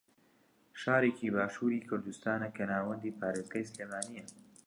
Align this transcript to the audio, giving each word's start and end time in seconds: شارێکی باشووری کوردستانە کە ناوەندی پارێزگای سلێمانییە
شارێکی 0.81 1.33
باشووری 1.35 1.85
کوردستانە 1.89 2.49
کە 2.55 2.63
ناوەندی 2.71 3.15
پارێزگای 3.19 3.69
سلێمانییە 3.71 4.25